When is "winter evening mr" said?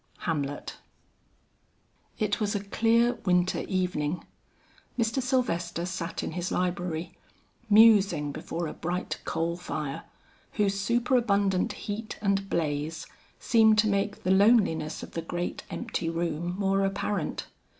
3.23-5.21